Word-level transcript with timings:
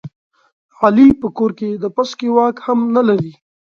علي 0.81 1.07
په 1.21 1.27
کور 1.37 1.51
کې 1.59 1.69
د 1.83 1.85
پسکې 1.95 2.27
واک 2.35 2.55
هم 2.65 2.79
نه 2.95 3.01
لري. 3.07 3.33